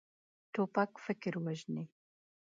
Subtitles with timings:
[0.53, 1.83] توپک فکر وژني.